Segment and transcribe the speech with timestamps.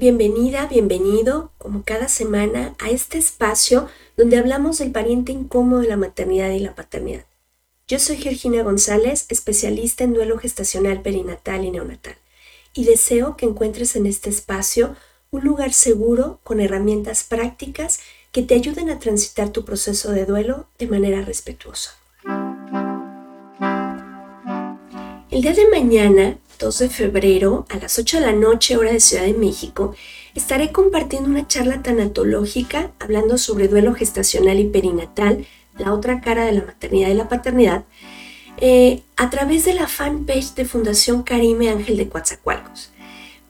[0.00, 5.98] Bienvenida, bienvenido, como cada semana, a este espacio donde hablamos del pariente incómodo de la
[5.98, 7.26] maternidad y la paternidad.
[7.86, 12.16] Yo soy Georgina González, especialista en duelo gestacional perinatal y neonatal,
[12.72, 14.96] y deseo que encuentres en este espacio
[15.30, 18.00] un lugar seguro con herramientas prácticas
[18.32, 21.90] que te ayuden a transitar tu proceso de duelo de manera respetuosa.
[25.30, 29.00] El día de mañana 2 de febrero a las 8 de la noche hora de
[29.00, 29.94] Ciudad de México,
[30.34, 35.46] estaré compartiendo una charla tanatológica hablando sobre duelo gestacional y perinatal,
[35.78, 37.84] la otra cara de la maternidad y la paternidad,
[38.58, 42.90] eh, a través de la fanpage de Fundación Karime Ángel de Coatzacoalcos.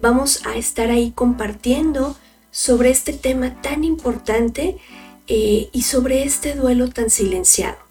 [0.00, 2.16] Vamos a estar ahí compartiendo
[2.52, 4.78] sobre este tema tan importante
[5.26, 7.89] eh, y sobre este duelo tan silenciado.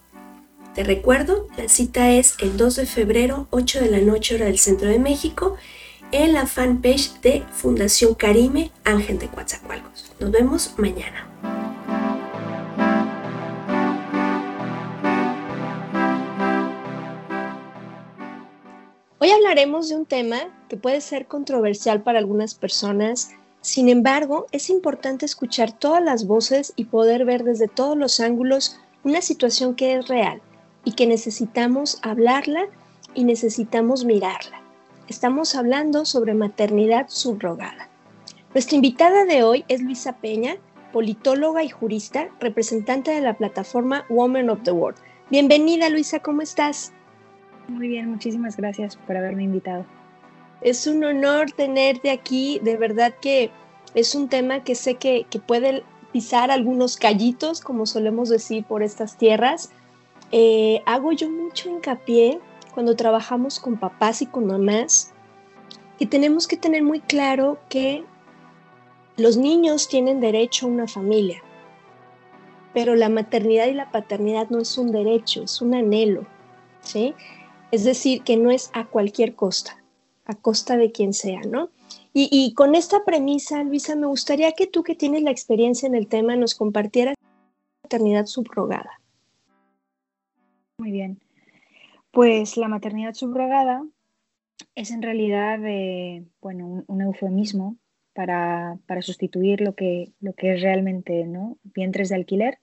[0.79, 4.57] Te recuerdo, la cita es el 2 de febrero, 8 de la noche hora del
[4.57, 5.57] Centro de México,
[6.13, 10.13] en la fanpage de Fundación Karime Ángel de Coatzacoalcos.
[10.21, 11.27] Nos vemos mañana.
[19.17, 20.37] Hoy hablaremos de un tema
[20.69, 26.71] que puede ser controversial para algunas personas, sin embargo, es importante escuchar todas las voces
[26.77, 30.41] y poder ver desde todos los ángulos una situación que es real
[30.83, 32.65] y que necesitamos hablarla
[33.13, 34.61] y necesitamos mirarla.
[35.07, 37.89] Estamos hablando sobre maternidad subrogada.
[38.53, 40.57] Nuestra invitada de hoy es Luisa Peña,
[40.91, 44.99] politóloga y jurista, representante de la plataforma Women of the World.
[45.29, 46.91] Bienvenida Luisa, ¿cómo estás?
[47.67, 49.85] Muy bien, muchísimas gracias por haberme invitado.
[50.61, 53.51] Es un honor tenerte aquí, de verdad que
[53.93, 58.81] es un tema que sé que, que puede pisar algunos callitos, como solemos decir, por
[58.81, 59.69] estas tierras,
[60.31, 62.39] eh, hago yo mucho hincapié
[62.73, 65.13] cuando trabajamos con papás y con mamás
[65.97, 68.05] que tenemos que tener muy claro que
[69.17, 71.43] los niños tienen derecho a una familia,
[72.73, 76.25] pero la maternidad y la paternidad no es un derecho, es un anhelo,
[76.81, 77.13] ¿sí?
[77.71, 79.83] Es decir, que no es a cualquier costa,
[80.25, 81.69] a costa de quien sea, ¿no?
[82.13, 85.95] Y, y con esta premisa, Luisa, me gustaría que tú que tienes la experiencia en
[85.95, 88.98] el tema nos compartieras la maternidad subrogada.
[90.79, 91.19] Muy bien.
[92.09, 93.85] Pues la maternidad subrogada
[94.75, 97.77] es en realidad eh, bueno, un, un, eufemismo
[98.13, 101.57] para, para, sustituir lo que, lo que es realmente ¿no?
[101.63, 102.59] vientres de alquiler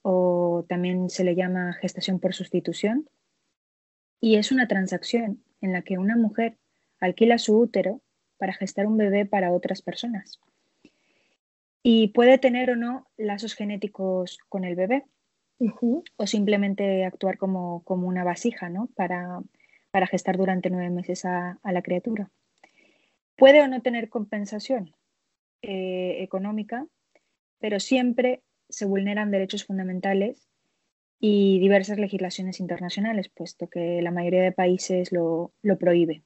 [0.00, 3.06] o también se le llama gestación por sustitución.
[4.18, 6.56] Y es una transacción en la que una mujer
[7.00, 8.00] alquila su útero
[8.38, 10.40] para gestar un bebé para otras personas.
[11.82, 15.04] Y puede tener o no lazos genéticos con el bebé,
[16.16, 18.88] O simplemente actuar como, como una vasija ¿no?
[18.96, 19.40] para,
[19.90, 22.30] para, gestar durante nueve meses a, a, la criatura.
[23.36, 24.94] Puede o no tener compensación
[25.62, 26.86] eh, económica,
[27.58, 30.48] pero siempre se vulneran derechos fundamentales
[31.18, 36.22] y diversas legislaciones internacionales, puesto que la mayoría de países lo, lo prohíbe.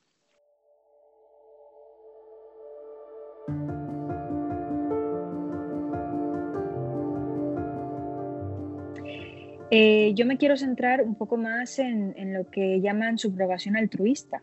[9.77, 14.41] Eh, yo me quiero centrar un poco más en, lo que llaman subrogación altruista,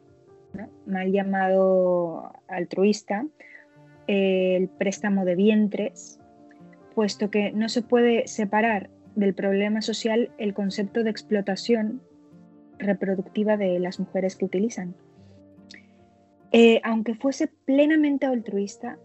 [0.86, 3.26] mal llamado altruista,
[4.08, 6.20] el préstamo de vientres,
[6.96, 12.02] puesto que no se puede separar del problema social el concepto de explotación
[12.78, 14.96] reproductiva de las mujeres que utilizan.
[16.52, 18.98] Eh, aunque fuese plenamente altruista,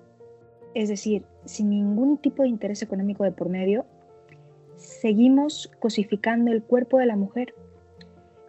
[0.75, 3.87] es decir, sin ningún tipo de interés económico de por medio,
[4.77, 7.55] seguimos cosificando el cuerpo de la mujer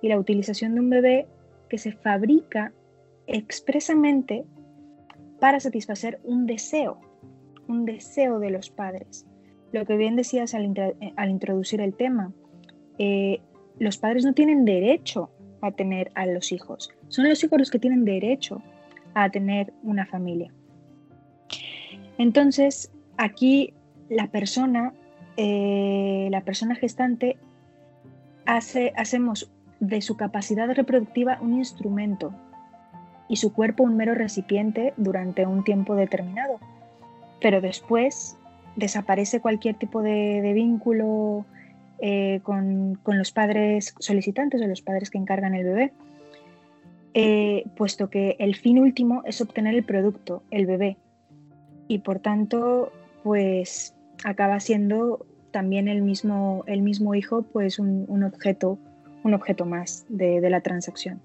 [0.01, 1.27] y la utilización de un bebé
[1.69, 2.73] que se fabrica
[3.27, 4.45] expresamente
[5.39, 6.99] para satisfacer un deseo,
[7.67, 9.25] un deseo de los padres.
[9.71, 12.31] Lo que bien decías al, eh, introducir el tema,
[12.97, 13.41] eh,
[13.79, 15.29] los padres no tienen derecho
[15.61, 18.61] a tener a los hijos, son los hijos los que tienen derecho
[19.13, 20.53] a tener una familia.
[22.17, 23.73] Entonces, aquí
[24.09, 24.93] la persona,
[25.37, 27.37] eh, la persona gestante,
[28.45, 32.33] hace, hacemos de su capacidad reproductiva un instrumento
[33.29, 36.59] y su cuerpo un mero recipiente durante un tiempo determinado.
[37.39, 38.37] Pero después
[38.75, 41.45] desaparece cualquier tipo de, vínculo
[41.99, 45.93] eh, con, los padres solicitantes o los padres que encargan el bebé,
[47.13, 50.97] eh, puesto que el fin último es obtener el producto, el bebé,
[51.87, 52.91] y por tanto,
[53.23, 58.77] pues acaba siendo también el mismo, el mismo hijo, pues un, objeto,
[59.23, 61.21] un objeto más de la transacción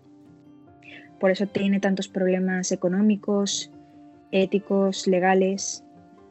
[1.22, 3.70] por eso tiene tantos problemas económicos,
[4.32, 5.84] éticos, legales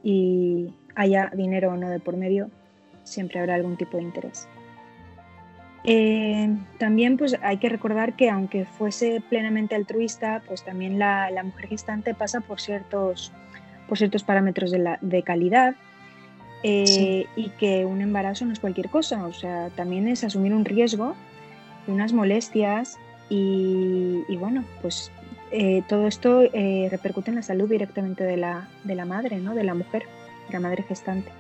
[0.04, 2.52] y haya dinero o no de por medio,
[3.04, 4.50] siempre habrá algún tipo de interés.
[5.86, 11.70] Eh, también pues hay que recordar que aunque fuese plenamente altruista, pues también la, mujer
[11.70, 13.32] gestante pasa por ciertos,
[13.88, 15.76] por ciertos parámetros de, calidad
[16.64, 20.66] eh, y que un embarazo no es cualquier cosa, o sea, también es asumir un
[20.66, 21.16] riesgo,
[21.88, 22.98] unas molestias
[23.30, 25.12] y, bueno, pues
[25.52, 29.56] eh, todo esto eh, repercute en la salud directamente de la, de la madre, ¿no?
[29.56, 30.04] de la mujer,
[30.48, 31.32] de la madre gestante.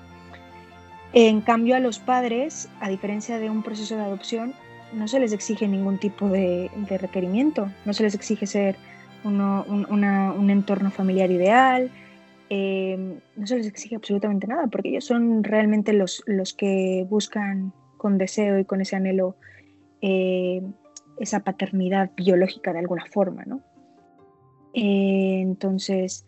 [1.13, 4.53] En cambio, a los padres, a diferencia de un proceso de adopción,
[4.94, 8.75] no se les exige ningún tipo de, requerimiento, no se les exige ser
[9.23, 11.91] un, entorno familiar ideal,
[12.53, 17.71] eh, no se les exige absolutamente nada, porque ellos son realmente los, los que buscan
[17.98, 19.38] con deseo y con ese anhelo
[21.21, 23.62] esa paternidad biológica de alguna forma, ¿no?
[24.74, 26.25] Eh, entonces,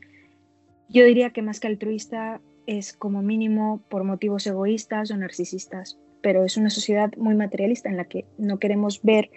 [0.89, 6.45] yo diría que más que altruista es como mínimo por motivos egoístas o narcisistas, pero
[6.45, 9.29] es una sociedad muy materialista en la que no queremos ver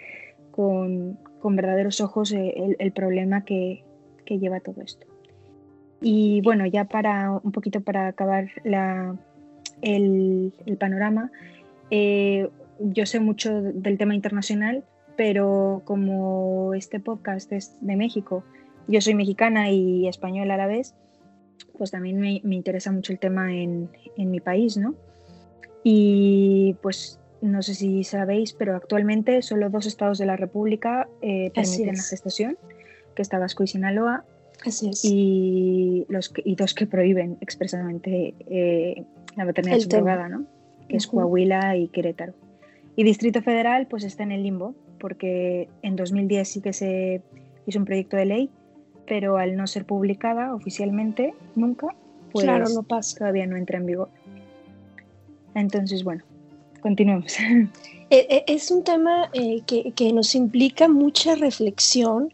[0.51, 3.83] con, verdaderos ojos eh, el, problema que,
[4.25, 5.07] lleva todo esto.
[6.01, 8.49] Y bueno, ya para un poquito para acabar
[9.81, 11.31] el, panorama,
[11.89, 12.49] eh,
[12.79, 14.83] yo sé mucho del tema internacional,
[15.15, 18.43] pero como este podcast es de México,
[18.87, 20.93] yo soy mexicana y española a la vez,
[21.77, 24.95] pues también me, interesa mucho el tema en, mi país, ¿no?
[25.83, 31.51] Y pues no sé si sabéis, pero actualmente solo dos estados de la República eh,
[31.53, 32.57] permiten la gestación,
[33.15, 34.25] que está Vasco y Sinaloa,
[35.03, 39.03] y, los y dos que prohíben expresamente eh,
[39.35, 40.45] la maternidad subrogada, ¿no?
[40.87, 42.33] que es Coahuila y Querétaro.
[42.95, 47.21] Y Distrito Federal pues está en el limbo, porque en 2010 sí que se
[47.65, 48.49] hizo un proyecto de ley,
[49.05, 51.87] pero al no ser publicada oficialmente nunca,
[52.31, 53.19] pues claro, no pasa.
[53.19, 54.09] todavía no entra en vigor.
[55.55, 56.23] Entonces, bueno,
[56.81, 57.35] continuemos.
[58.09, 62.31] Eh, eh, es un tema eh, que, nos implica mucha reflexión.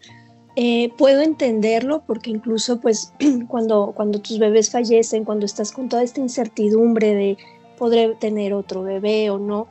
[0.97, 3.13] Puedo entenderlo porque incluso pues
[3.47, 7.37] cuando, cuando tus bebés fallecen, cuando estás con toda esta incertidumbre de
[7.77, 9.67] podré tener otro bebé o no,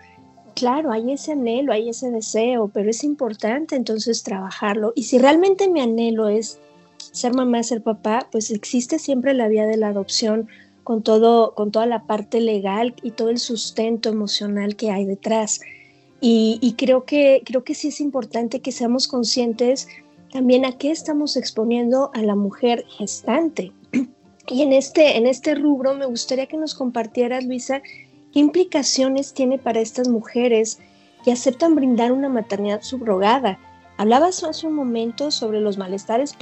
[0.54, 4.92] claro, hay ese anhelo, hay ese deseo, pero es importante entonces trabajarlo.
[4.94, 6.58] Y si realmente mi anhelo es
[7.12, 10.48] ser mamá, ser papá, pues existe siempre la vía de la adopción
[10.84, 15.60] con todo, con toda la parte legal y todo el sustento emocional que hay detrás.
[16.24, 19.88] Y, creo que creo que sí es importante que seamos conscientes
[20.32, 23.72] también a qué estamos exponiendo a la mujer gestante.
[24.48, 27.80] Y en este, en este rubro me gustaría que nos compartieras, Luisa,
[28.32, 30.78] ¿Qué implicaciones tiene para estas mujeres
[31.22, 33.58] que aceptan brindar una maternidad subrogada?
[33.98, 36.34] Hablabas hace un momento sobre los malestares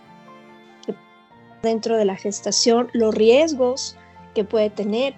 [1.63, 3.97] dentro de la gestación, los riesgos
[4.37, 5.15] que puede tener,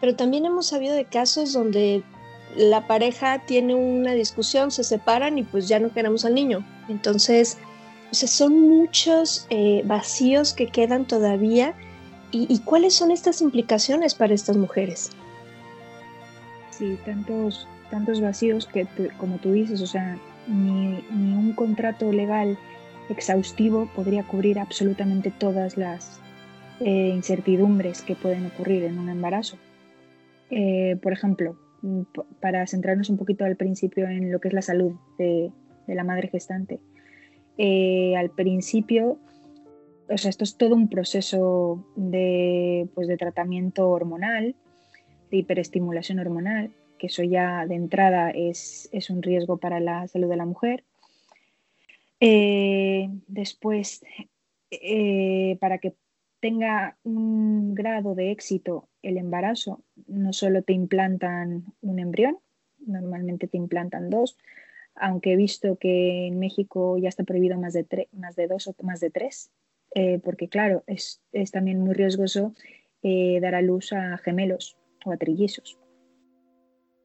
[0.00, 2.04] pero también hemos sabido de casos donde
[2.54, 6.66] la pareja tiene una discusión, se separan y pues ya no queremos al niño.
[6.88, 7.56] Entonces,
[8.12, 11.74] son muchos eh, vacíos que quedan todavía.
[12.32, 15.10] ¿Y cuáles son estas implicaciones para estas mujeres?
[16.80, 18.86] y tantos, tantos vacíos que,
[19.18, 22.58] como tú dices, o sea, ni, un contrato legal
[23.08, 26.20] exhaustivo podría cubrir absolutamente todas las
[26.80, 29.56] eh, incertidumbres que pueden ocurrir en un embarazo.
[30.50, 32.02] Eh, por ejemplo, mm,
[32.40, 35.52] para centrarnos un poquito al principio en lo que es la salud de,
[35.86, 36.78] la madre gestante.
[37.58, 39.18] Eh, al principio,
[40.08, 44.54] o sea, esto es todo un proceso de, pues, de tratamiento hormonal,
[45.30, 50.28] de hiperestimulación hormonal, que eso ya de entrada es, es un riesgo para la salud
[50.28, 50.84] de la mujer.
[52.20, 54.04] Eh, después,
[54.70, 55.94] eh, para que
[56.40, 62.38] tenga un grado de éxito el embarazo, no solo te implantan un embrión,
[62.86, 64.36] normalmente te implantan dos,
[64.94, 68.74] aunque he visto que en México ya está prohibido más de, más de dos o
[68.82, 69.50] más de tres,
[69.94, 72.54] eh, porque claro, es, es, también muy riesgoso
[73.02, 75.78] dar a luz a gemelos o a trillizos.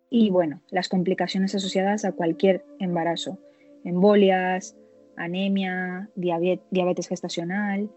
[0.10, 3.40] Y bueno, las complicaciones asociadas a cualquier embarazo,
[3.84, 4.76] embolias,
[5.18, 7.90] anemia, diabetes gestacional,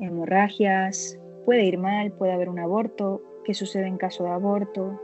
[0.00, 5.00] hemorragias, puede ir mal, puede haber un aborto, qué sucede en caso de aborto,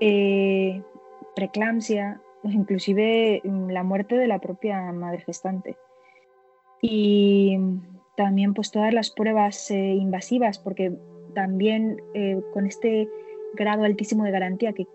[0.00, 0.82] eh,
[2.44, 5.76] inclusive mm, la muerte de la propia madre gestante.
[6.80, 7.56] Y
[8.16, 10.92] también pues todas las pruebas eh, invasivas, porque
[11.34, 13.08] también eh, con este
[13.54, 14.86] grado altísimo de garantía que,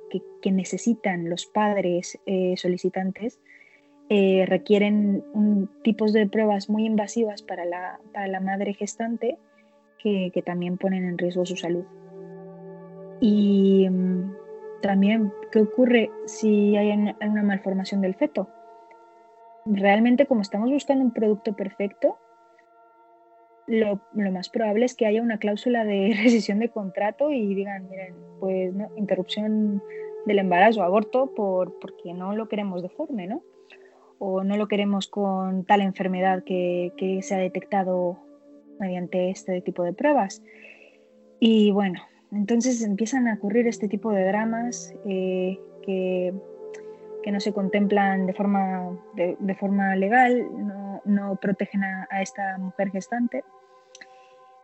[0.50, 2.18] necesitan los padres
[2.56, 3.38] solicitantes,
[4.10, 5.22] eh, requieren
[5.84, 9.38] tipos de pruebas muy invasivas para la, madre gestante
[10.02, 11.84] que, también ponen en riesgo su salud.
[13.20, 14.32] Y mm,
[14.82, 18.50] también, ¿qué ocurre si hay una malformación del feto?
[19.66, 22.18] Realmente, como estamos buscando un producto perfecto,
[23.68, 28.16] lo, más probable es que haya una cláusula de rescisión de contrato y digan, miren,
[28.40, 29.82] pues no, interrupción
[30.26, 33.42] del embarazo, aborto, por, porque no lo queremos deforme, ¿no?
[34.20, 38.18] o no lo queremos con tal enfermedad que, se ha detectado
[38.80, 40.42] mediante este tipo de pruebas.
[41.40, 46.34] Y bueno, entonces empiezan a ocurrir este tipo de dramas eh, que,
[47.30, 50.48] no se contemplan de forma, de, forma legal,
[51.04, 53.44] no, protegen a, esta mujer gestante.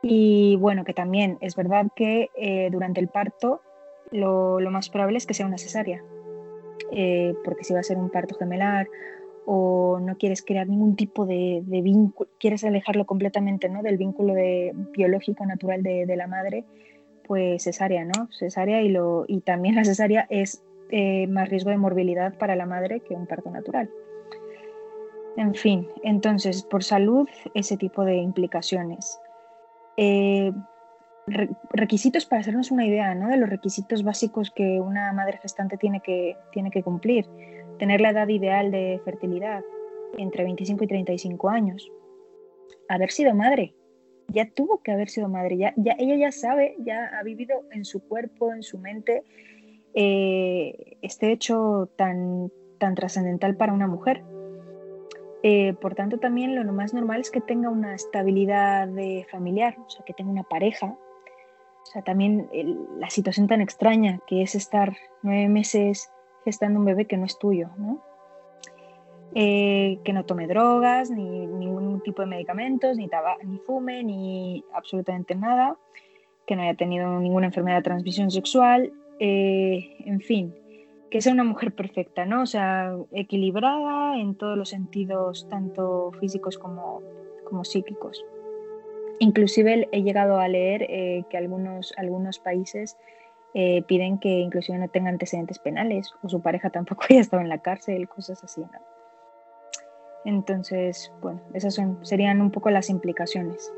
[0.01, 3.60] Y bueno, que también es verdad que eh, durante el parto
[4.12, 6.01] lo, más probable es que sea una cesárea,
[6.91, 8.88] eh, porque si va a ser un parto gemelar
[9.46, 13.84] o no quieres crear ningún tipo de, vínculo, quieres alejarlo completamente ¿no?
[13.84, 16.63] del vínculo de, biológico natural de, la madre,
[17.25, 18.30] pues cesárea, ¿no?
[18.32, 22.65] Cesárea y, lo, y también la cesárea es eh, más riesgo de morbilidad para la
[22.65, 23.89] madre que un parto natural.
[25.36, 29.20] En fin, entonces, por salud, ese tipo de implicaciones.
[29.98, 30.51] Eh,
[31.72, 33.30] requisitos para hacernos una idea ¿no?
[33.30, 37.25] de los requisitos básicos que una madre gestante tiene que, tiene que cumplir
[37.77, 39.63] tener la edad ideal de fertilidad
[40.18, 41.92] entre 25 y 35 años,
[42.88, 43.74] haber sido madre,
[44.34, 47.86] ya tuvo que haber sido madre, ya, ya ella ya sabe, ya ha vivido en
[47.86, 49.24] su cuerpo, en su mente,
[49.94, 54.24] eh, este hecho tan, tan trascendental para una mujer.
[55.44, 58.90] Eh, por tanto, también lo más normal es que tenga una estabilidad
[59.30, 60.88] familiar, o sea, que tenga una pareja.
[60.88, 62.50] O sea, también
[62.98, 66.10] la situación tan extraña que es estar nueve meses
[66.46, 68.02] gestando un bebé que no es tuyo, ¿no?
[69.36, 73.10] Eh, que no tome drogas, ni ningún tipo de medicamentos, ni,
[73.44, 75.78] ni fume, ni absolutamente nada,
[76.46, 80.54] que no haya tenido ninguna enfermedad de transmisión sexual, eh, en fin,
[81.10, 82.42] que sea una mujer perfecta, ¿no?
[82.42, 87.02] O sea, equilibrada en todos los sentidos, tanto físicos como,
[87.48, 88.26] como psíquicos.
[89.20, 92.98] Inclusive he llegado a leer eh, que algunos, algunos países
[93.54, 97.50] eh, piden que inclusive no tenga antecedentes penales o su pareja tampoco haya estado en
[97.50, 98.64] la cárcel, cosas así.
[100.25, 103.72] Entonces, bueno, esas serían un poco las implicaciones.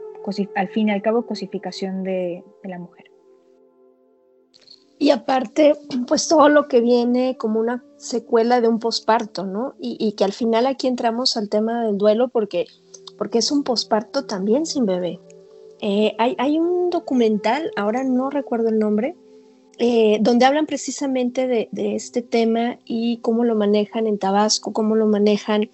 [0.56, 3.06] al fin y al cabo, cosificación de, la mujer.
[4.98, 5.76] Y aparte,
[6.08, 9.76] pues todo lo que viene como una secuela de un posparto, ¿no?
[9.80, 12.66] Y, que al final aquí entramos al tema del duelo porque,
[13.18, 15.20] porque es un posparto también sin bebé.
[15.82, 19.16] Eh, hay, hay, un documental, ahora no recuerdo el nombre,
[19.78, 25.06] eh, donde hablan precisamente de, este tema y cómo lo manejan en Tabasco, cómo lo
[25.06, 25.70] manejan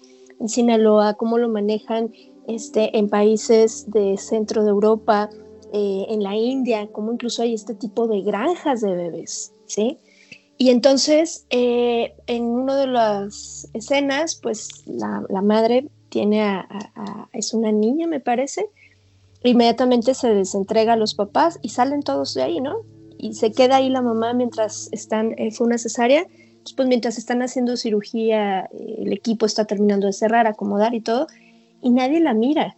[0.48, 2.12] Sinaloa, cómo lo manejan
[2.46, 5.30] este, en países de centro de Europa,
[5.72, 9.98] eh, en la India, cómo incluso hay este tipo de granjas de bebés, ¿sí?
[10.58, 16.68] Y entonces, eh, en una de las escenas, pues la, madre tiene a,
[17.32, 18.68] es una niña, me parece,
[19.42, 22.82] inmediatamente se desentrega a los papás y salen todos de ahí, ¿no?
[23.22, 26.26] y se queda ahí la mamá mientras están, eh, fue una cesárea,
[26.76, 31.26] pues mientras están haciendo cirugía, eh, el equipo está terminando de cerrar, acomodar y todo,
[31.80, 32.76] y nadie la mira.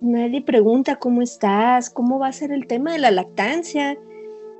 [0.00, 3.98] Nadie pregunta cómo estás, cómo va a ser el tema de la lactancia,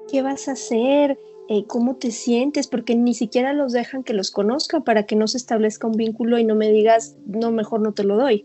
[0.08, 4.30] qué vas a hacer, eh, cómo te sientes, porque ni siquiera los dejan que los
[4.30, 7.92] conozca para que no se establezca un vínculo y no me digas, no, mejor no
[7.92, 8.44] te lo doy.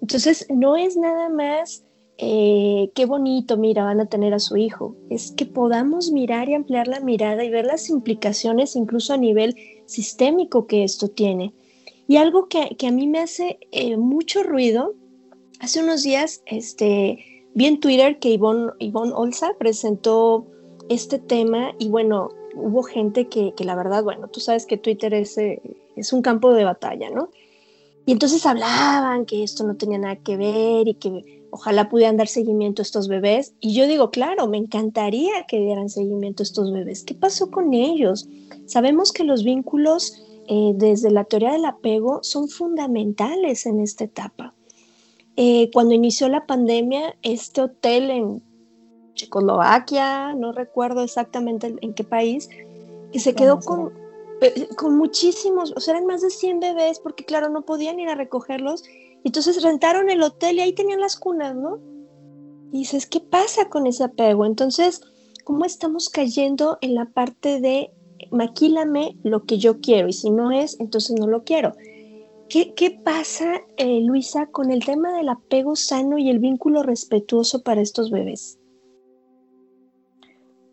[0.00, 1.84] Entonces, no es nada más,
[2.18, 6.54] eh, qué bonito, mira, van a tener a su hijo, es que podamos mirar y
[6.54, 11.54] ampliar la mirada y ver las implicaciones incluso a nivel sistémico que esto tiene.
[12.06, 14.94] Y algo que, a mí me hace eh, mucho ruido,
[15.60, 20.46] hace unos días este, vi en Twitter que Ivonne, Ivonne Olza presentó
[20.88, 25.38] este tema y bueno, hubo gente que, la verdad, bueno, tú sabes que Twitter es,
[25.38, 25.62] eh,
[25.96, 27.30] es un campo de batalla, ¿no?
[28.04, 32.28] Y entonces hablaban que esto no tenía nada que ver y que ojalá pudieran dar
[32.28, 33.52] seguimiento a estos bebés.
[33.60, 37.04] Y yo digo, claro, me encantaría que dieran seguimiento a estos bebés.
[37.04, 38.26] ¿Qué pasó con ellos?
[38.66, 44.54] Sabemos que los vínculos eh, desde la teoría del apego son fundamentales en esta etapa.
[45.36, 48.42] Eh, cuando inició la pandemia, este hotel en
[49.14, 52.48] Checoslovaquia, no recuerdo exactamente en qué país,
[53.12, 53.92] que se quedó con,
[54.76, 58.14] con muchísimos, o sea, eran más de 100 bebés porque claro, no podían ir a
[58.14, 58.84] recogerlos.
[59.24, 61.78] Entonces rentaron el hotel y ahí tenían las cunas, ¿no?
[62.70, 64.46] Dices, ¿qué pasa con ese apego?
[64.46, 65.02] Entonces,
[65.44, 67.92] ¿cómo estamos cayendo en la parte de
[68.30, 71.74] maquílame lo que yo quiero y si no es, entonces no lo quiero?
[72.48, 77.62] ¿Qué, qué pasa, eh, Luisa, con el tema del apego sano y el vínculo respetuoso
[77.62, 78.58] para estos bebés?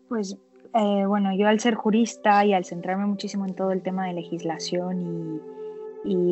[0.08, 0.36] Pues
[0.74, 4.14] eh, bueno, yo al ser jurista y al centrarme muchísimo en todo el tema de
[4.14, 5.59] legislación y,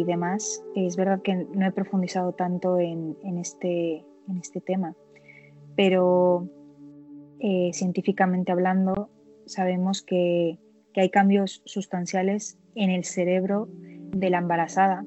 [0.05, 4.95] demás, es verdad que no he profundizado tanto en, este, en este tema,
[5.77, 6.49] pero
[7.41, 9.11] eh, científicamente hablando
[9.47, 10.59] sabemos que,
[10.93, 13.69] que hay cambios sustanciales en el cerebro
[14.11, 15.05] de la embarazada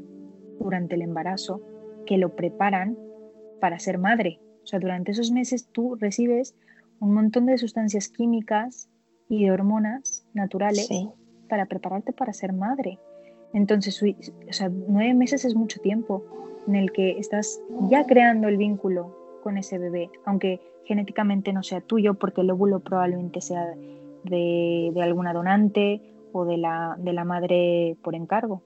[0.59, 1.61] durante el embarazo
[2.05, 2.97] que lo preparan
[3.59, 4.39] para ser madre.
[4.63, 6.55] O sea, durante esos meses tú recibes
[6.99, 8.89] un montón de sustancias químicas
[9.27, 10.89] y de hormonas naturales
[11.49, 12.99] para prepararte para ser madre.
[13.53, 16.23] Entonces, o sea, nueve meses es mucho tiempo
[16.67, 21.81] en el que estás ya creando el vínculo con ese bebé, aunque genéticamente no sea
[21.81, 23.65] tuyo, porque el óvulo probablemente sea
[24.23, 28.61] de, alguna donante o de la, de la, madre por encargo.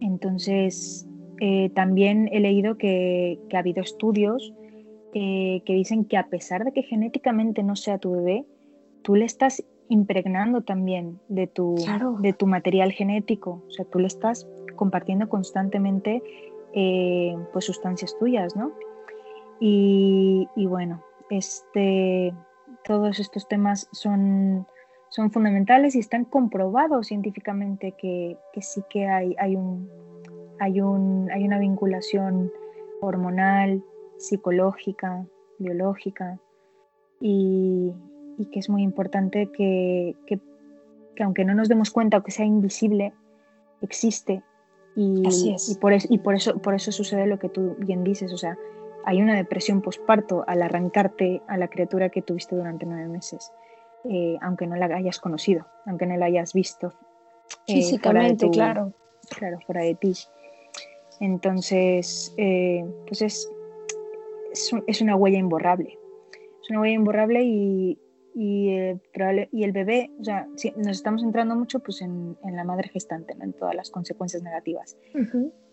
[0.00, 1.06] Entonces,
[1.40, 4.52] eh, también he leído que, que ha habido estudios
[5.14, 8.44] que dicen que a pesar de que genéticamente no sea tu bebé,
[9.02, 11.76] tú le estás impregnando también de tu,
[12.20, 16.22] de tu material genético, o sea, tú le estás compartiendo constantemente
[16.72, 18.72] eh, pues sustancias tuyas, ¿no?
[19.60, 22.34] Y, bueno, este,
[22.84, 24.66] todos estos temas son,
[25.08, 29.88] son fundamentales y están comprobados científicamente que, sí que hay, hay, un,
[30.58, 32.52] hay, un, hay una vinculación
[33.00, 33.82] hormonal,
[34.18, 35.24] psicológica,
[35.58, 36.38] biológica,
[37.20, 37.92] y,
[38.50, 40.16] que es muy importante que,
[41.20, 43.12] aunque no nos demos cuenta o que sea invisible,
[43.80, 44.42] existe.
[44.96, 48.36] Y, y, por, y por, eso, por eso sucede lo que tú bien dices, o
[48.36, 48.56] sea,
[49.04, 53.52] hay una depresión posparto al arrancarte a la criatura que tuviste durante nueve meses,
[54.04, 56.94] eh, aunque no la hayas conocido, aunque no la hayas visto.
[57.66, 58.92] Eh, Físicamente, claro.
[59.30, 60.14] Claro, fuera de ti.
[61.20, 63.50] Entonces, eh, pues es,
[64.86, 65.98] es, una huella imborrable.
[66.62, 67.98] Es una huella imborrable y,
[68.34, 68.98] y, eh,
[69.52, 73.34] y el bebé, o sea, nos estamos centrando mucho pues, en, en la madre gestante,
[73.40, 74.96] en todas las consecuencias negativas.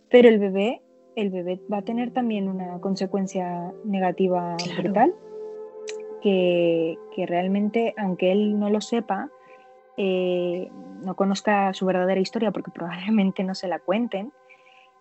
[0.10, 0.82] Pero el bebé,
[1.16, 5.14] el bebé va a tener también una consecuencia negativa brutal,
[6.22, 9.32] que, que, realmente, aunque él no lo sepa,
[9.98, 10.70] eh,
[11.04, 14.32] no conozca su verdadera historia, porque probablemente no se la cuenten,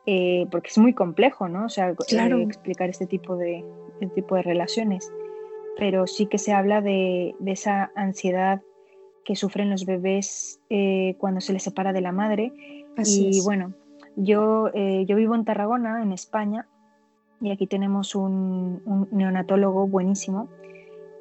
[0.07, 1.67] eh, porque es muy complejo, ¿no?
[1.67, 3.65] O sea, eh, explicar este tipo, de,
[4.01, 5.13] este tipo de relaciones.
[5.81, 8.63] Pero sí que se habla de, esa ansiedad
[9.25, 12.53] que sufren los bebés eh, cuando se les separa de la madre.
[12.99, 13.75] y bueno,
[14.15, 16.69] yo, yo vivo en Tarragona, en España,
[17.41, 20.49] y aquí tenemos un, neonatólogo buenísimo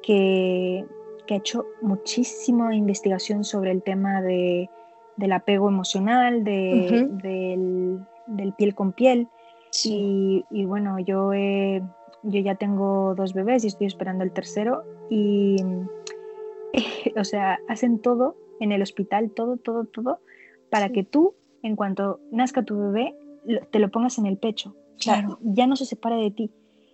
[0.02, 0.84] que,
[1.26, 4.68] que, ha hecho muchísima investigación sobre el tema de,
[5.16, 9.28] del apego emocional, de, del, del piel con piel.
[9.84, 11.32] Y, bueno, yo,
[12.22, 14.84] yo ya tengo dos bebés y estoy esperando el tercero.
[15.08, 15.56] Y,
[17.16, 20.20] o sea, hacen todo en el hospital, todo, todo, todo,
[20.70, 23.14] para que tú, en cuanto nazca tu bebé,
[23.70, 24.74] te lo pongas en el pecho.
[24.98, 25.38] Claro.
[25.40, 26.50] ya no se separe de ti.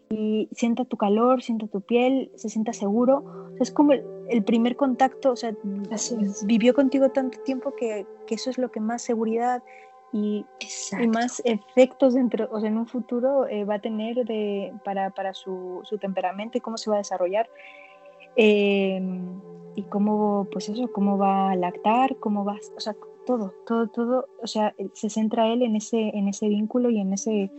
[0.08, 3.50] Y sienta tu calor, sienta tu piel, se sienta seguro.
[3.58, 5.52] es como el, primer contacto, o sea,
[6.44, 9.64] vivió contigo tanto tiempo que, que, eso es lo que más seguridad
[10.12, 10.46] y,
[11.08, 15.34] más efectos dentro, o sea, en un futuro eh, va a tener de, para, para
[15.34, 17.48] su, su, temperamento y cómo se va a desarrollar.
[18.36, 19.40] Em,
[19.74, 22.94] y cómo, pues eso, cómo va a lactar, cómo va, o sea,
[23.26, 27.12] todo, todo, todo, o sea, se centra él en ese, en ese vínculo y en
[27.12, 27.50] ese,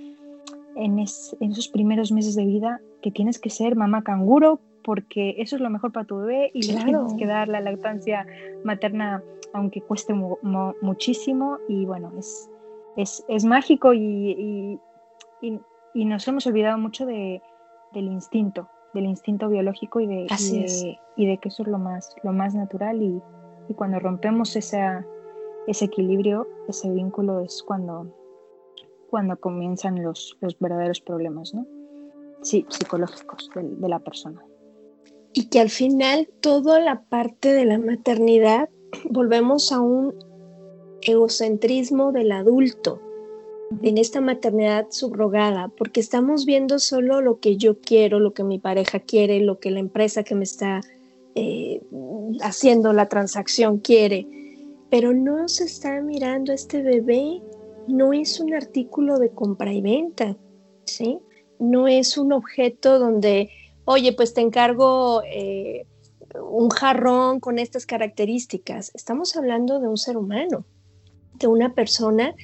[0.76, 5.58] en, en esos primeros meses de vida que tienes que ser mamá canguro porque eso
[5.58, 8.26] es lo mejor para tu bebé y le tienes que dar la lactancia
[8.64, 9.22] materna
[9.52, 12.50] aunque cueste muchísimo y bueno, es,
[12.96, 14.80] es, es mágico y,
[15.42, 15.60] y,
[15.94, 17.42] y, nos hemos olvidado mucho de,
[17.92, 20.28] del instinto, del instinto biológico y de,
[21.18, 23.22] y de, que eso es lo más, lo más natural y,
[23.76, 25.06] cuando rompemos esa,
[25.68, 28.08] ese equilibrio, ese vínculo es cuando,
[29.10, 31.66] cuando comienzan los, los verdaderos problemas ¿no?
[32.42, 34.42] sí, psicológicos de, de la persona.
[35.34, 38.70] Y que al final toda la parte de la maternidad
[39.10, 40.16] volvemos a un
[41.02, 43.02] egocentrismo del adulto
[43.82, 48.60] en esta maternidad subrogada, porque estamos viendo solo lo que yo quiero, lo que mi
[48.60, 50.82] pareja quiere, lo que la empresa que me está
[51.36, 51.82] eh,
[52.42, 54.28] haciendo la transacción quiere,
[54.90, 57.42] pero no se está mirando este bebé,
[57.88, 60.38] no es un artículo de compra y venta,
[60.86, 61.20] ¿sí?
[61.60, 63.50] No es un objeto donde,
[63.88, 65.24] oye, pues te encargo...
[65.24, 65.88] Eh,
[66.36, 68.92] un jarrón con estas características.
[68.94, 70.66] Estamos hablando de un ser humano,
[71.36, 72.36] de una persona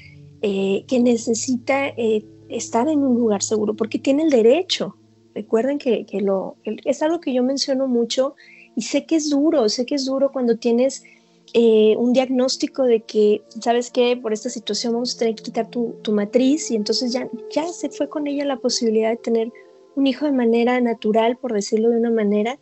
[0.41, 4.95] eh, que necesita eh, estar en un lugar seguro porque tiene el derecho.
[5.35, 8.35] Recuerden que, lo, es algo que yo menciono mucho
[8.75, 11.03] y sé que es duro, sé que es duro cuando tienes
[11.55, 14.17] un diagnóstico de que, ¿sabes qué?
[14.17, 18.09] Por esta situación vamos a tener que quitar tu, matriz y entonces ya se fue
[18.09, 19.51] con ella la posibilidad de tener
[19.95, 22.59] un hijo de manera natural, por decirlo de una manera,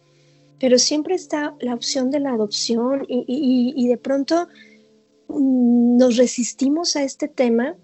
[0.59, 4.47] pero siempre está la opción de la adopción y, de pronto
[5.27, 7.75] mm, nos resistimos a este tema,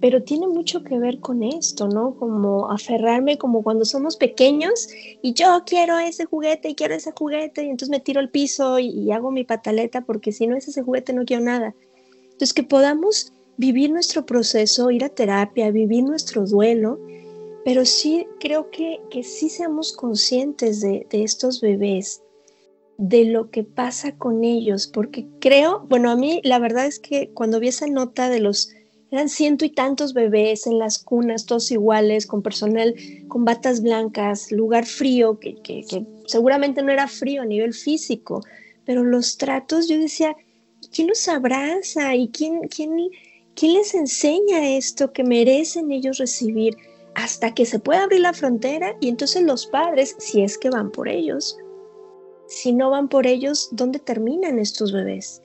[0.00, 2.14] pero tiene mucho que ver con esto, ¿no?
[2.14, 4.88] Como aferrarme como cuando somos pequeños
[5.22, 8.78] y yo quiero ese juguete y quiero ese juguete y entonces me tiro al piso
[8.78, 11.74] y, y hago mi pataleta porque si no es ese juguete no quiero nada.
[12.24, 16.98] Entonces que podamos vivir nuestro proceso, ir a terapia, vivir nuestro duelo
[17.64, 22.22] pero sí creo que, que sí seamos conscientes de, de, estos bebés,
[22.98, 27.30] de lo que pasa con ellos, porque creo, bueno, a mí la verdad es que
[27.30, 28.70] cuando vi esa nota de los,
[29.10, 32.94] eran ciento y tantos bebés en las cunas, todos iguales, con personal
[33.28, 38.42] con batas blancas, lugar frío, que, que, que seguramente no era frío a nivel físico,
[38.84, 40.36] pero los tratos, yo decía,
[40.92, 42.90] ¿quién los abraza y quién, quién,
[43.54, 46.76] quién les enseña esto que merecen ellos recibir?
[47.14, 50.90] Hasta que se pueda abrir la frontera y entonces los padres, si es que van
[50.90, 51.56] por ellos,
[52.46, 55.42] si no van por ellos, ¿dónde terminan estos bebés?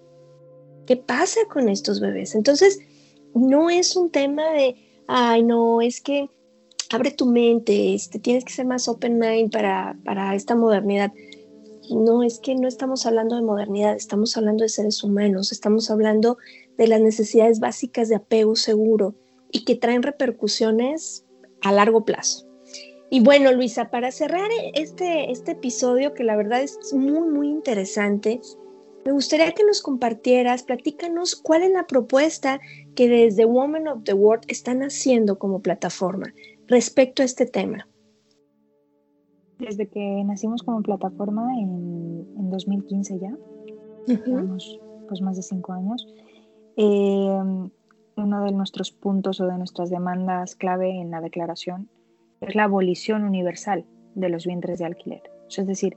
[0.86, 2.36] ¿Qué pasa con estos bebés?
[2.36, 2.80] Entonces,
[3.34, 4.76] no es un tema de,
[5.08, 6.30] ay, no, es que
[6.92, 11.12] abre tu mente, este, tienes que ser más open mind para, para esta modernidad.
[11.92, 16.38] No, es que no estamos hablando de modernidad, estamos hablando de seres humanos, estamos hablando
[16.78, 19.16] de las necesidades básicas de apego seguro
[19.52, 21.26] y que traen repercusiones
[21.62, 22.46] a largo plazo.
[23.10, 28.40] Y bueno, Luisa, para cerrar este, este episodio, que la verdad es muy, muy interesante,
[29.06, 32.60] me gustaría que nos compartieras, platícanos cuál es la propuesta
[32.96, 36.34] que desde Women of the World están haciendo como plataforma
[36.68, 37.88] respecto a este tema.
[39.58, 43.36] Desde que nacimos como plataforma en, en 2015 ya,
[44.06, 46.08] llevamos pues más de cinco años,
[46.78, 47.40] eh,
[48.20, 51.90] uno de nuestros puntos o de nuestras demandas clave en la declaración
[52.42, 55.24] es la abolición universal de los vientres de alquiler.
[55.50, 55.96] Es decir,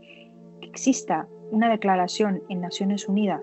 [0.61, 3.43] que exista una declaración en Naciones Unidas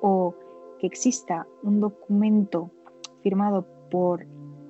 [0.00, 0.34] o
[0.78, 2.70] que exista un documento
[3.22, 4.26] firmado por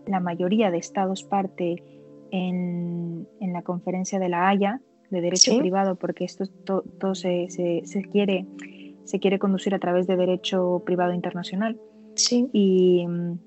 [0.07, 1.83] la mayoría de estados parte
[2.31, 8.47] en, la conferencia de la Haya de derecho privado, porque esto todo se, se, quiere,
[9.05, 11.79] se quiere conducir a través de derecho privado internacional.
[12.19, 12.49] Sí.
[12.53, 13.39] Y mm,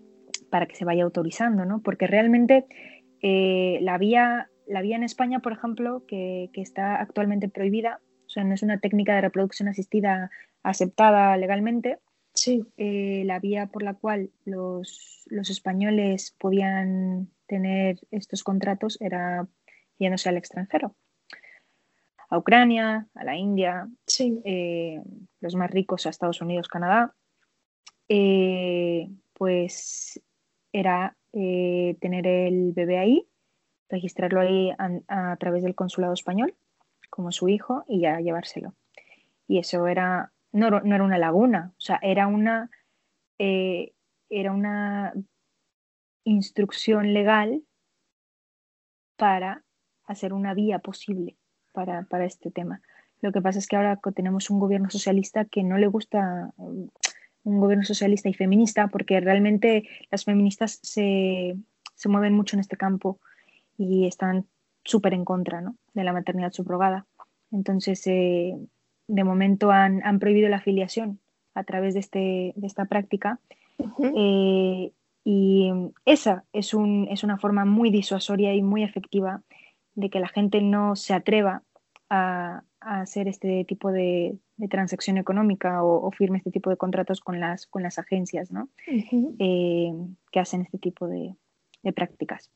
[0.49, 1.81] para que se vaya autorizando, ¿no?
[1.81, 2.65] Porque realmente
[3.21, 8.43] eh, la, vía, la vía en España, por ejemplo, que, está actualmente prohibida, o sea,
[8.43, 10.31] no es una técnica de reproducción asistida
[10.63, 11.99] aceptada legalmente,
[12.33, 12.65] sí.
[12.77, 19.47] Eh, la vía por la cual los, españoles podían tener estos contratos era
[19.97, 20.95] yéndose al extranjero,
[22.29, 25.01] a Ucrania, a la India, eh,
[25.41, 27.13] los más ricos a Estados Unidos, Canadá.
[28.13, 30.21] Eh, pues
[30.73, 33.25] era eh, tener el bebé ahí,
[33.87, 34.69] registrarlo ahí
[35.07, 36.53] a, través del consulado español
[37.09, 38.73] como su hijo y ya llevárselo.
[39.47, 42.69] Y eso era, no, no era una laguna, o sea, era una,
[43.39, 43.93] eh,
[44.29, 45.13] era una
[46.25, 47.63] instrucción legal
[49.15, 49.63] para
[50.03, 51.37] hacer una vía posible
[51.71, 52.81] para, para, este tema.
[53.21, 56.53] Lo que pasa es que ahora tenemos un gobierno socialista que no le gusta
[57.43, 61.55] un gobierno socialista y feminista, porque realmente las feministas se,
[61.95, 63.19] se mueven mucho en este campo
[63.77, 64.45] y están
[64.83, 65.75] súper en contra ¿no?
[65.93, 67.05] de la maternidad subrogada.
[67.51, 68.57] Entonces, eh,
[69.07, 71.19] de momento han, han, prohibido la afiliación
[71.53, 73.39] a través de, este, de esta práctica.
[74.15, 74.91] eh,
[75.23, 75.71] y
[76.05, 79.41] esa es, un, es una forma muy disuasoria y muy efectiva
[79.93, 81.63] de que la gente no se atreva
[82.09, 86.77] a, a hacer este tipo de, de transacción económica o, o, firme este tipo de
[86.77, 88.63] contratos con las, con las agencias ¿no?
[88.87, 89.35] uh -huh.
[89.39, 89.93] eh,
[90.31, 91.35] que hacen este tipo de,
[91.83, 92.49] de prácticas.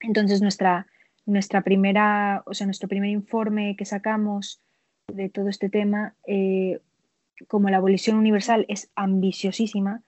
[0.00, 0.86] Entonces, nuestra,
[1.26, 4.60] nuestra primera, o sea, nuestro primer informe que sacamos
[5.08, 6.80] de todo este tema, eh,
[7.46, 10.02] como la abolición universal es ambiciosísima,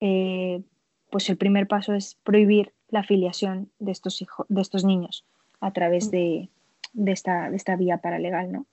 [0.00, 0.62] eh,
[1.10, 5.24] pues el primer paso es prohibir la afiliación de estos, hijos, de estos niños
[5.60, 6.48] a través de,
[6.92, 8.66] de, esta, de esta vía paralegal, ¿no?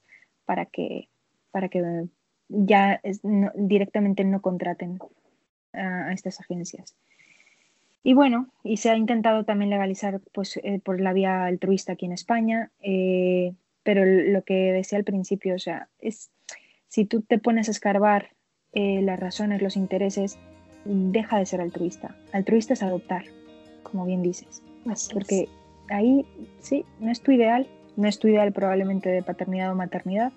[0.49, 1.07] Para que,
[1.51, 2.07] para que
[2.47, 4.97] ya es, no, directamente no contraten
[5.73, 6.95] a, a estas agencias.
[8.03, 12.05] Y bueno, y se ha intentado también legalizar pues, eh, por la vía altruista aquí
[12.05, 16.31] en España, eh, pero lo que decía al principio, o sea, es
[16.87, 18.29] si tú te pones a escarbar
[18.73, 20.39] eh, las razones, los intereses,
[20.85, 22.15] deja de ser altruista.
[22.31, 23.25] Altruista es adoptar,
[23.83, 24.63] como bien dices.
[24.87, 25.49] Así porque es.
[25.89, 26.25] ahí
[26.61, 27.67] sí, no es tu ideal,
[27.99, 30.31] no es tu ideal probablemente de paternidad o maternidad,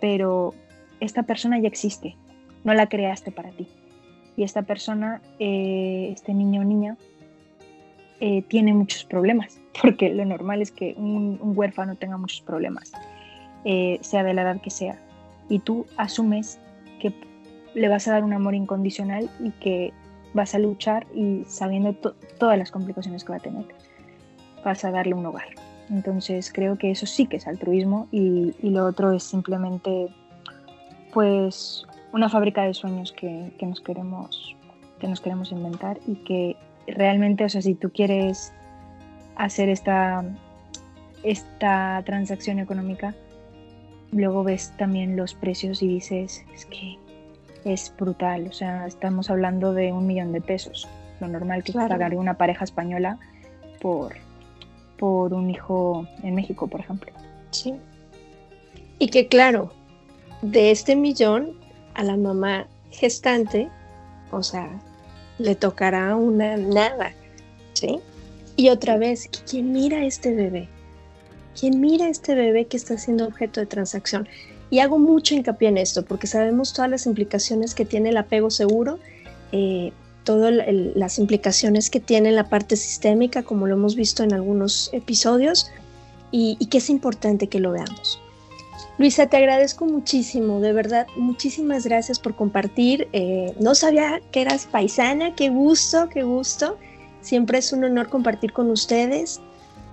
[0.00, 0.54] pero
[1.00, 2.16] esta persona ya existe,
[2.64, 3.68] no la creaste para ti
[4.36, 6.96] y esta persona, eh, este niño o niña,
[8.20, 12.92] eh, tiene muchos problemas, porque lo normal es que un, huérfano tenga muchos problemas,
[13.64, 14.98] eh, sea de la edad que sea,
[15.48, 16.58] y tú asumes
[17.00, 17.12] que
[17.74, 19.92] le vas a dar un amor incondicional y que
[20.34, 23.66] vas a luchar y sabiendo to todas las complicaciones que va a tener,
[24.64, 25.48] vas a darle un hogar.
[25.90, 30.08] Entonces creo que eso sí que es altruismo y, y lo otro es simplemente
[31.12, 34.56] pues una fábrica de sueños que, que, nos queremos,
[34.98, 38.52] que nos queremos inventar y que realmente, o sea, si tú quieres
[39.36, 40.24] hacer esta,
[41.22, 43.14] esta transacción económica,
[44.10, 46.98] luego ves también los precios y dices, es que
[47.64, 50.88] es brutal, o sea, estamos hablando de un millón de pesos,
[51.20, 51.88] lo normal que claro.
[51.88, 53.18] pagaría una pareja española
[53.80, 54.14] por,
[55.02, 57.10] por un hijo en México, por ejemplo.
[57.50, 57.74] Sí.
[59.00, 59.72] Y que claro,
[60.42, 61.58] de este millón
[61.94, 63.68] a la mamá gestante,
[64.30, 64.70] o sea,
[65.40, 67.14] le tocará una nada,
[67.72, 67.98] ¿sí?
[68.54, 70.68] Y otra vez, ¿quién mira a este bebé?
[71.58, 74.28] ¿Quién mira a este bebé que está siendo objeto de transacción?
[74.70, 78.52] Y hago mucho hincapié en esto porque sabemos todas las implicaciones que tiene el apego
[78.52, 79.00] seguro,
[79.50, 79.92] eh,
[80.24, 80.52] todas
[80.94, 85.70] las implicaciones que tiene en la parte sistémica, como lo hemos visto en algunos episodios,
[86.30, 88.20] y, y que es importante que lo veamos.
[88.98, 93.08] Luisa, te agradezco muchísimo, de verdad, muchísimas gracias por compartir.
[93.12, 96.76] Eh, no sabía que eras paisana, qué gusto, qué gusto.
[97.22, 99.40] Siempre es un honor compartir con ustedes.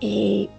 [0.01, 0.49] Eh,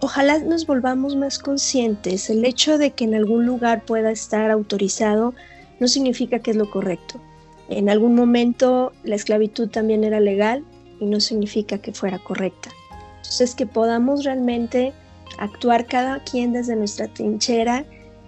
[0.00, 2.30] ojalá nos volvamos más conscientes.
[2.30, 5.34] El hecho de que en algún lugar pueda estar autorizado
[5.78, 7.20] no significa que es lo correcto.
[7.68, 10.64] En algún momento la esclavitud también era legal
[11.00, 12.70] y no significa que fuera correcta.
[13.16, 14.92] Entonces, que podamos realmente
[15.38, 17.84] actuar cada quien desde nuestra trinchera.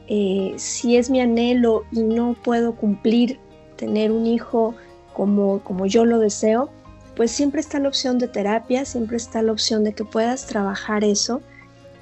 [0.08, 3.38] Eh, si es mi anhelo y no puedo cumplir
[3.76, 4.74] tener un hijo
[5.12, 6.70] como, como yo lo deseo,
[7.14, 11.04] pues siempre está la opción de terapia, siempre está la opción de que puedas trabajar
[11.04, 11.40] eso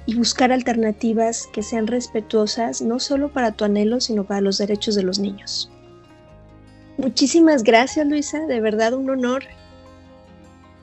[0.05, 4.95] y buscar alternativas que sean respetuosas no solo para tu anhelo, sino para los derechos
[4.95, 5.71] de los niños.
[6.97, 9.43] Muchísimas gracias Luisa, de verdad un honor.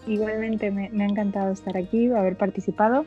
[0.07, 3.07] Igualmente me, me ha encantado estar aquí, haber participado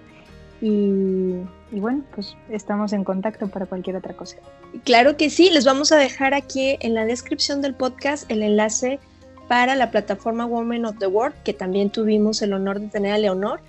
[0.62, 1.34] y,
[1.72, 4.38] y, bueno, pues estamos en contacto para cualquier otra cosa.
[4.84, 9.00] Claro que sí, les vamos a dejar aquí en la descripción del podcast el enlace
[9.48, 13.18] para la plataforma Women of the World, que también tuvimos el honor de tener a
[13.18, 13.60] Leonor,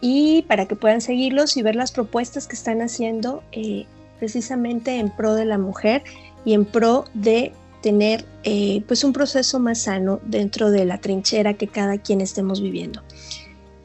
[0.00, 3.86] y para que puedan seguirlos y ver las propuestas que están haciendo eh,
[4.18, 6.04] precisamente en pro de la mujer
[6.44, 11.54] y en pro de tener eh, pues un proceso más sano dentro de la trinchera
[11.54, 13.02] que cada quien estemos viviendo.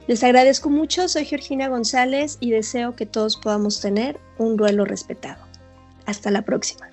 [0.07, 5.41] Les agradezco mucho, soy Georgina González y deseo que todos podamos tener un duelo respetado.
[6.05, 6.92] Hasta la próxima.